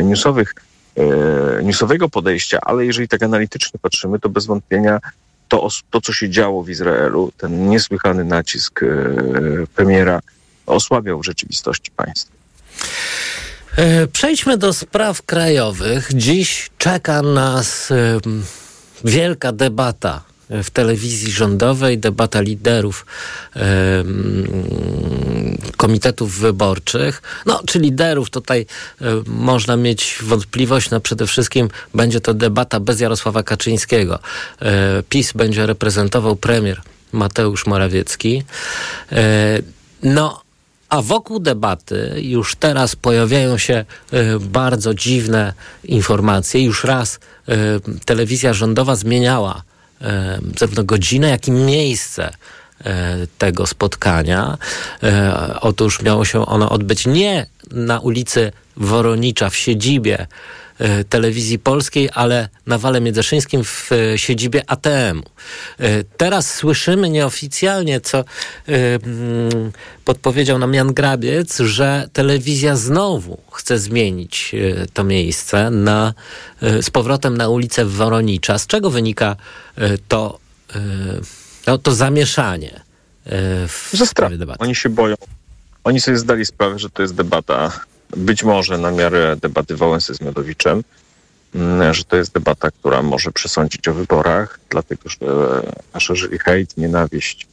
[0.00, 0.54] e, newsowych
[0.96, 5.00] e, newsowego podejścia, ale jeżeli tak analitycznie patrzymy, to bez wątpienia
[5.48, 8.86] to, to co się działo w Izraelu, ten niesłychany nacisk e,
[9.74, 10.20] premiera
[10.66, 12.36] osłabiał w rzeczywistości państwa.
[14.12, 16.08] Przejdźmy do spraw krajowych.
[16.14, 17.92] Dziś czeka nas
[19.04, 23.06] wielka debata w telewizji rządowej debata liderów
[25.76, 27.22] komitetów wyborczych.
[27.46, 28.66] No, czy liderów tutaj
[29.26, 34.18] można mieć wątpliwość, no przede wszystkim będzie to debata bez Jarosława Kaczyńskiego.
[34.62, 36.82] E, PiS będzie reprezentował premier
[37.12, 38.42] Mateusz Morawiecki.
[39.12, 39.58] E,
[40.02, 40.42] no,
[40.88, 45.52] a wokół debaty już teraz pojawiają się y, bardzo dziwne
[45.84, 46.62] informacje.
[46.62, 47.20] Już raz
[48.04, 49.62] telewizja rządowa zmieniała
[50.58, 52.30] zarówno godzinę, jak i miejsce
[52.84, 54.58] e, tego spotkania.
[55.02, 60.26] E, otóż miało się ono odbyć nie na ulicy Woronicza w siedzibie
[61.08, 65.30] telewizji polskiej, ale na Wale Miedzeszyńskim w siedzibie ATM-u.
[66.16, 68.24] Teraz słyszymy nieoficjalnie, co
[68.66, 69.72] mm,
[70.04, 74.54] podpowiedział nam Jan Grabiec, że telewizja znowu chce zmienić
[74.92, 76.14] to miejsce na,
[76.60, 78.58] z powrotem na ulicę Woronicza.
[78.58, 79.36] Z czego wynika
[80.08, 80.38] to,
[81.66, 82.80] no, to zamieszanie
[83.68, 84.58] w Ze sprawie debaty?
[84.58, 85.14] Oni się boją.
[85.84, 87.80] Oni sobie zdali sprawę, że to jest debata
[88.16, 90.84] być może na miarę debaty Wałęsy z Miodowiczem,
[91.54, 95.18] mm, że to jest debata, która może przesądzić o wyborach, dlatego że
[95.98, 97.46] szerzyli hejt, nienawiść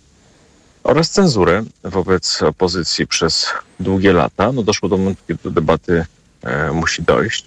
[0.83, 3.47] oraz cenzurę wobec opozycji przez
[3.79, 4.51] długie lata.
[4.51, 6.05] No doszło do momentu, kiedy do debaty
[6.43, 7.45] e, musi dojść.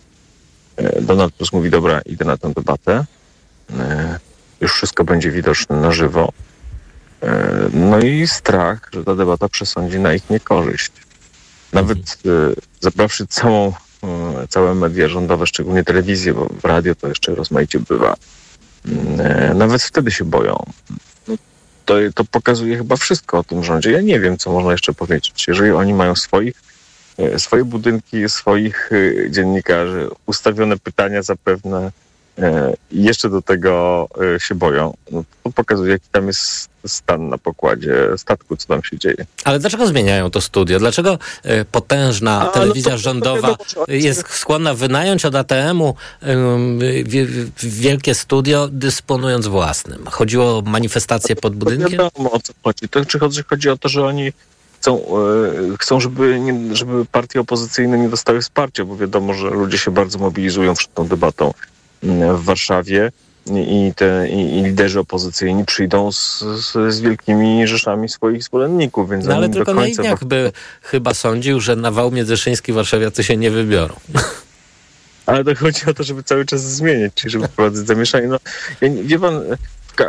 [0.77, 3.05] E, Donald Tusk mówi, dobra, idę na tę debatę.
[3.79, 4.19] E,
[4.61, 6.33] już wszystko będzie widoczne na żywo.
[7.23, 10.93] E, no i strach, że ta debata przesądzi na ich niekorzyść.
[11.77, 12.55] Nawet mhm.
[12.81, 13.73] zabrawszy całą,
[14.05, 18.15] e, całe media rządowe, szczególnie telewizję, bo w radio to jeszcze rozmaicie bywa,
[18.87, 20.65] mm, nawet wtedy się boją.
[21.29, 21.35] No,
[21.85, 23.91] to, to pokazuje chyba wszystko o tym rządzie.
[23.91, 25.45] Ja nie wiem, co można jeszcze powiedzieć.
[25.49, 26.63] Jeżeli oni mają swoich,
[27.37, 28.91] swoje budynki, swoich
[29.31, 32.06] dziennikarzy, ustawione pytania zapewne, E,
[32.91, 37.39] i jeszcze do tego e, się boją, no to pokazuje, jaki tam jest stan na
[37.39, 39.27] pokładzie statku, co tam się dzieje.
[39.45, 40.79] Ale dlaczego zmieniają to studio?
[40.79, 45.35] Dlaczego e, potężna A, no telewizja no to, rządowa to wiadomo, jest skłonna wynająć od
[45.35, 45.95] ATM-u
[47.63, 50.07] wielkie studio, dysponując własnym?
[50.07, 51.91] Chodziło o manifestację pod budynkiem?
[51.91, 52.89] Nie wiadomo o co chodzi.
[52.89, 54.33] To, czy chodzi, chodzi o to, że oni
[54.81, 55.07] chcą,
[55.81, 60.19] chcą żeby, nie, żeby partie opozycyjne nie dostały wsparcia, bo wiadomo, że ludzie się bardzo
[60.19, 61.53] mobilizują przed tą debatą
[62.03, 63.11] w Warszawie
[63.55, 69.11] i, te, i, liderzy opozycyjni przyjdą z, z, z, wielkimi rzeszami swoich zwolenników.
[69.11, 73.37] Więc no ale tylko na Naiwniak by chyba sądził, że na wał międzyszyński warszawiacy się
[73.37, 73.95] nie wybiorą.
[75.27, 78.29] Ale to chodzi o to, żeby cały czas zmieniać, czyli żeby wprowadzić zamieszanie.
[78.29, 78.39] No,
[78.81, 79.41] ja, wie pan,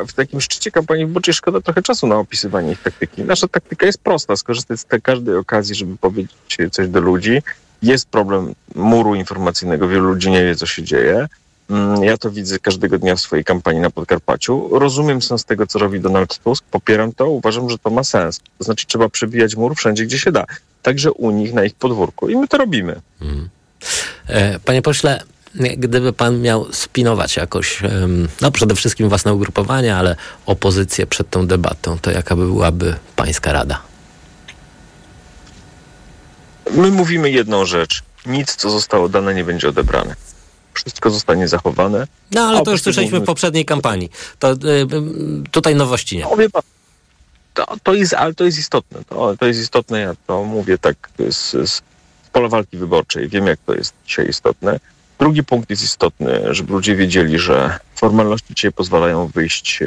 [0.08, 3.24] w, takim szczycie kampanii wyborczej szkoda trochę czasu na opisywanie ich taktyki.
[3.24, 6.36] Nasza taktyka jest prosta, skorzystać z każdej okazji, żeby powiedzieć
[6.72, 7.42] coś do ludzi.
[7.82, 11.28] Jest problem muru informacyjnego, wielu ludzi nie wie, co się dzieje
[12.02, 14.70] ja to widzę każdego dnia w swojej kampanii na Podkarpaciu.
[14.80, 18.40] Rozumiem sens tego, co robi Donald Tusk, popieram to, uważam, że to ma sens.
[18.58, 20.46] To znaczy trzeba przebijać mur wszędzie, gdzie się da.
[20.82, 22.30] Także u nich, na ich podwórku.
[22.30, 23.02] I my to robimy.
[23.20, 23.50] Hmm.
[24.66, 25.24] Panie pośle,
[25.56, 27.82] gdyby pan miał spinować jakoś,
[28.42, 33.54] no przede wszystkim własne ugrupowanie, ale opozycję przed tą debatą, to jaka by byłaby pańska
[33.54, 33.82] rada?
[36.72, 38.04] My mówimy jedną rzecz.
[38.26, 40.16] Nic, co zostało dane, nie będzie odebrane
[40.78, 42.08] wszystko zostanie zachowane.
[42.32, 44.10] No ale to już słyszeliśmy w poprzedniej kampanii.
[44.40, 44.88] To y, y,
[45.52, 46.24] tutaj nowości nie.
[46.24, 46.62] No, wie pan,
[47.54, 49.00] to, to jest, ale to jest istotne.
[49.10, 51.82] To, to jest istotne, ja to mówię tak z, z
[52.32, 53.30] pola walki wyborczej.
[53.30, 54.80] Wiem, jak to jest dzisiaj istotne.
[55.20, 59.84] Drugi punkt jest istotny, żeby ludzie wiedzieli, że formalności dzisiaj pozwalają wyjść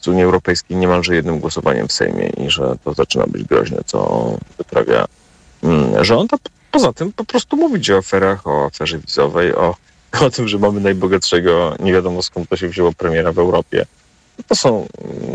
[0.00, 4.30] z Unii Europejskiej niemalże jednym głosowaniem w Sejmie i że to zaczyna być groźne, co
[4.58, 5.04] wyprawia
[5.62, 6.34] mm, rząd.
[6.34, 6.36] A
[6.70, 9.76] poza tym po prostu mówić o aferach, o aferze wizowej, o
[10.26, 13.86] o tym, że mamy najbogatszego, nie wiadomo skąd to się wzięło, premiera w Europie.
[14.46, 14.86] To są,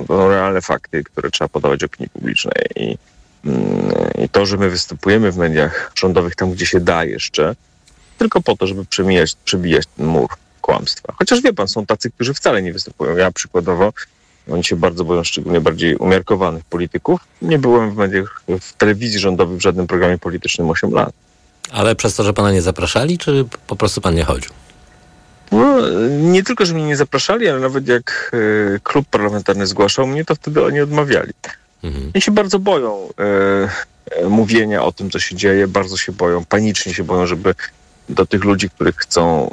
[0.07, 2.97] to są realne fakty, które trzeba podawać opinii publicznej i,
[3.45, 3.91] mm,
[4.23, 7.55] i to, że my występujemy w mediach rządowych tam, gdzie się da jeszcze,
[8.17, 10.29] tylko po to, żeby przemijać, przebijać ten mur
[10.61, 11.13] kłamstwa.
[11.17, 13.17] Chociaż wie pan, są tacy, którzy wcale nie występują.
[13.17, 13.93] Ja przykładowo,
[14.51, 17.19] oni się bardzo boją szczególnie bardziej umiarkowanych polityków.
[17.41, 21.13] Nie byłem w mediach, w telewizji rządowej w żadnym programie politycznym 8 lat.
[21.71, 24.51] Ale przez to, że pana nie zapraszali, czy po prostu pan nie chodził?
[25.55, 28.31] No, nie tylko, że mnie nie zapraszali, ale nawet jak
[28.75, 31.33] e, klub parlamentarny zgłaszał mnie, to wtedy oni odmawiali.
[31.83, 32.11] Mhm.
[32.15, 36.45] Oni się bardzo boją e, e, mówienia o tym, co się dzieje, bardzo się boją,
[36.45, 37.55] panicznie się boją, żeby
[38.09, 39.49] do tych ludzi, których chcą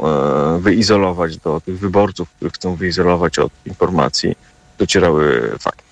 [0.61, 4.37] wyizolować, do tych wyborców, których chcą wyizolować od informacji,
[4.79, 5.83] docierały fakty.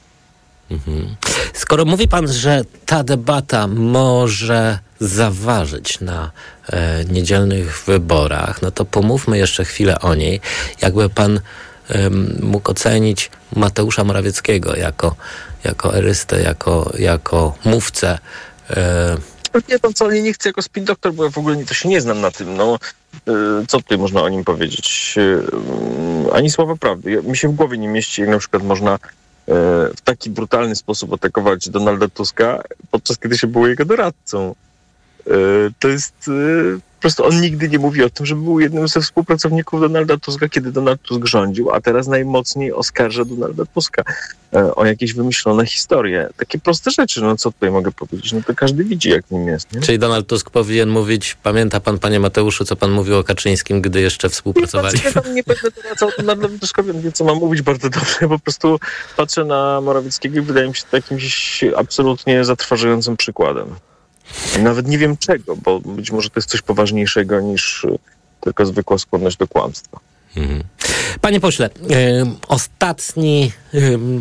[0.71, 1.17] Mhm.
[1.53, 6.31] Skoro mówi pan, że ta debata może zaważyć na
[6.69, 10.41] e, niedzielnych wyborach, no to pomówmy jeszcze chwilę o niej.
[10.83, 11.41] Jakby pan
[11.89, 12.11] e,
[12.41, 15.17] mógł ocenić Mateusza Morawieckiego jako,
[15.65, 18.19] jako erystę, jako, jako mówcę.
[18.71, 19.17] E,
[19.69, 21.75] nie to co nie, nie chcę jako spin doktor, bo ja w ogóle nie, to
[21.75, 22.57] się nie znam na tym.
[22.57, 22.79] No,
[23.29, 23.33] e,
[23.69, 25.15] co tutaj można o nim powiedzieć?
[25.19, 27.23] E, ani słowa prawdy.
[27.23, 28.99] Mi się w głowie nie mieści, jak na przykład można
[29.97, 34.55] w taki brutalny sposób atakować Donalda Tuska, podczas kiedy się było jego doradcą.
[35.27, 35.33] E,
[35.79, 39.01] to jest e, po prostu on nigdy nie mówi o tym, że był jednym ze
[39.01, 44.03] współpracowników Donalda Tuska, kiedy Donald Tusk rządził, a teraz najmocniej oskarża Donalda Tuska
[44.55, 46.29] e, o jakieś wymyślone historie.
[46.37, 48.33] Takie proste rzeczy, no co tutaj mogę powiedzieć?
[48.33, 49.73] No to każdy widzi, jak nim jest.
[49.73, 49.81] Nie?
[49.81, 54.01] Czyli Donald Tusk powinien mówić, pamięta pan, panie Mateuszu, co pan mówił o Kaczyńskim, gdy
[54.01, 54.99] jeszcze współpracowali?
[54.99, 58.29] Nie, ja nie będę doradzał Donaldowi Tuskowi, on wie, co mam mówić bardzo dobrze.
[58.29, 58.81] Po prostu
[59.17, 63.75] patrzę na Morawieckiego i wydaje mi się to jakimś absolutnie zatrważającym przykładem.
[64.59, 67.99] Nawet nie wiem czego, bo być może to jest coś poważniejszego niż y,
[68.41, 70.01] tylko zwykła skłonność do kłamstwa.
[70.37, 70.63] Mhm.
[71.21, 71.71] Panie pośle,
[72.49, 73.53] ostatni,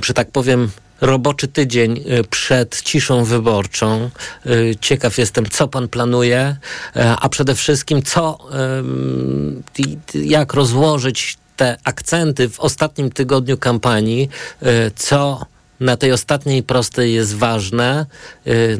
[0.04, 4.10] że tak powiem, roboczy tydzień y, przed ciszą wyborczą.
[4.46, 6.56] Y, ciekaw jestem, co pan planuje,
[7.20, 8.38] a przede wszystkim, co,
[10.14, 14.30] jak rozłożyć te akcenty w ostatnim tygodniu kampanii,
[14.96, 15.46] co
[15.80, 18.06] na tej ostatniej prostej jest ważne,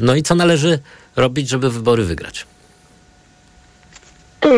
[0.00, 0.78] no i co należy
[1.16, 2.46] robić, żeby wybory wygrać?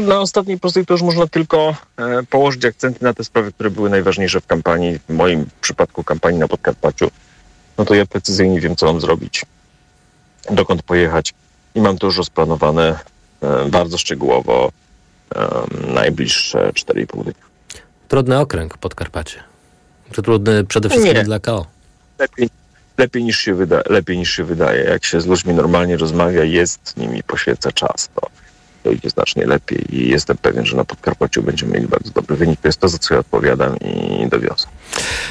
[0.02, 3.90] Na ostatniej prostej to już można tylko e, położyć akcenty na te sprawy, które były
[3.90, 4.98] najważniejsze w kampanii.
[5.08, 7.10] W moim przypadku kampanii na Podkarpaciu.
[7.78, 9.46] No to ja precyzyjnie wiem, co mam zrobić,
[10.50, 11.34] dokąd pojechać
[11.74, 12.98] i mam to już rozplanowane
[13.40, 14.72] e, bardzo szczegółowo
[15.94, 17.34] najbliższe 4,5 dnia.
[18.08, 19.40] Trudny okręg Podkarpacie.
[20.12, 21.24] Trudny przede wszystkim Nie.
[21.24, 21.66] dla KO.
[22.18, 22.50] Lepiej,
[22.98, 24.84] lepiej niż, się wyda, lepiej niż się wydaje.
[24.84, 28.28] Jak się z ludźmi normalnie rozmawia, jest nimi, poświęca czas, to,
[28.82, 32.60] to idzie znacznie lepiej i jestem pewien, że na Podkarpaciu będziemy mieli bardzo dobry wynik.
[32.60, 34.66] To jest to, za co ja odpowiadam i dowiozę.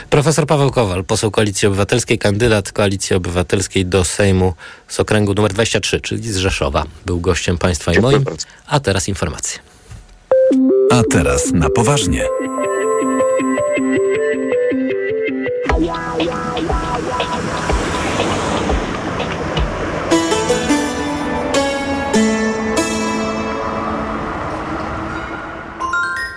[0.09, 4.53] Profesor Paweł Kowal, poseł Koalicji Obywatelskiej, kandydat Koalicji Obywatelskiej do Sejmu
[4.87, 6.85] z okręgu numer 23, czyli z Rzeszowa.
[7.05, 8.25] Był gościem państwa i moim.
[8.67, 9.59] A teraz informacje.
[10.91, 12.25] A teraz na poważnie.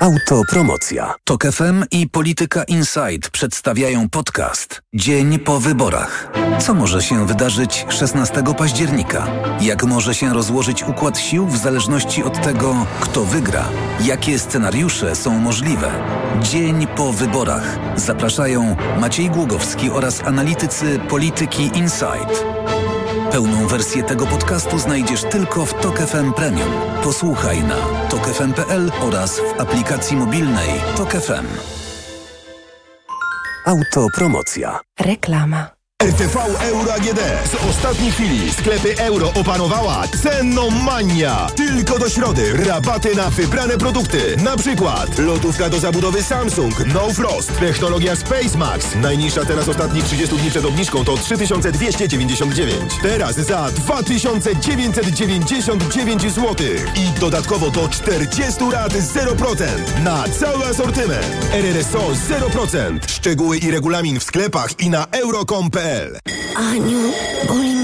[0.04, 1.14] Autopromocja.
[1.24, 6.32] Tok FM i Polityka Insight przedstawiają podcast Dzień po wyborach.
[6.60, 9.26] Co może się wydarzyć 16 października?
[9.60, 13.68] Jak może się rozłożyć układ sił w zależności od tego, kto wygra?
[14.00, 15.90] Jakie scenariusze są możliwe?
[16.42, 17.78] Dzień po wyborach.
[17.96, 22.44] Zapraszają Maciej Głogowski oraz analitycy Polityki Insight.
[23.34, 26.70] Pełną wersję tego podcastu znajdziesz tylko w Tok FM Premium.
[27.02, 27.76] Posłuchaj na
[28.10, 31.46] tokefm.pl oraz w aplikacji mobilnej Tok FM.
[33.66, 34.80] Autopromocja.
[35.00, 35.73] Reklama.
[36.04, 37.20] RTV Euro AGD.
[37.44, 41.46] Z ostatniej chwili sklepy euro opanowała cenomania.
[41.56, 44.36] Tylko do środy rabaty na wybrane produkty.
[44.42, 47.58] Na przykład lotówka do zabudowy Samsung No Frost.
[47.58, 48.94] Technologia Space Max.
[48.94, 52.74] Najniższa teraz ostatnich 30 dni przed obniżką to 3299.
[53.02, 56.56] Teraz za 2999 zł.
[56.96, 59.64] I dodatkowo do 40 lat 0%
[60.02, 61.46] na cały asortyment.
[61.52, 62.98] RRSO 0%.
[63.08, 66.18] Szczegóły i regulamin w sklepach i na euro.com.pl Noël.
[66.56, 67.83] Are ah,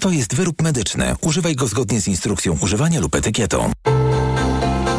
[0.00, 1.14] To jest wyrób medyczny.
[1.20, 3.72] Używaj go zgodnie z instrukcją używania lub etykietą.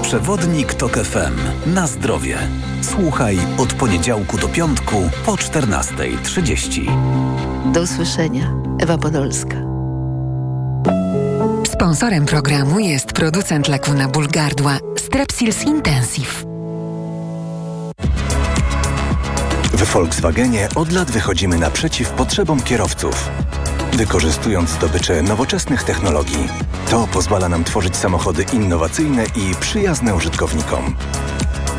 [0.02, 1.36] Przewodnik TOK FM.
[1.74, 2.38] Na zdrowie.
[2.82, 7.72] Słuchaj od poniedziałku do piątku po 14.30.
[7.74, 8.54] Do usłyszenia.
[8.80, 9.58] Ewa Podolska.
[11.68, 16.44] Sponsorem programu jest producent leku na ból gardła Strepsils Intensive.
[19.74, 23.30] W Volkswagenie od lat wychodzimy naprzeciw potrzebom kierowców.
[23.94, 26.48] Wykorzystując zdobycze nowoczesnych technologii.
[26.90, 30.96] To pozwala nam tworzyć samochody innowacyjne i przyjazne użytkownikom.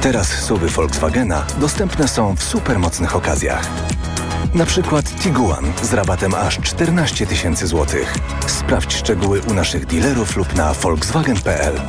[0.01, 3.69] Teraz suwy Volkswagena dostępne są w supermocnych okazjach.
[4.55, 8.15] Na przykład Tiguan z rabatem aż 14 tysięcy złotych.
[8.47, 11.81] Sprawdź szczegóły u naszych dealerów lub na volkswagen.pl.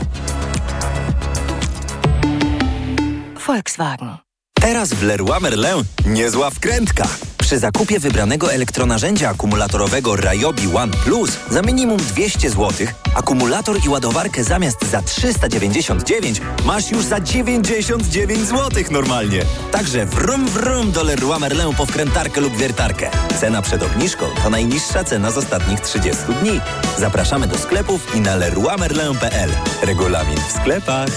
[3.48, 4.18] Volkswagen.
[4.54, 7.08] Teraz w Leroy Merlin niezła wkrętka.
[7.50, 14.44] Przy zakupie wybranego elektronarzędzia akumulatorowego Ryobi One Plus za minimum 200 zł akumulator i ładowarkę
[14.44, 19.42] zamiast za 399 masz już za 99 zł normalnie.
[19.72, 23.10] Także wrum wrum do Leroy Merlin po wkrętarkę lub wiertarkę.
[23.40, 26.62] Cena przed obniżką to najniższa cena z ostatnich 30 dni.
[26.98, 29.50] Zapraszamy do sklepów i na leroymerlin.pl.
[29.82, 31.10] Regulamin w sklepach.